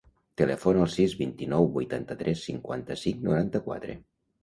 [0.41, 4.05] Telefona al sis, vint-i-nou, vuitanta-tres, cinquanta-cinc, noranta-quatre.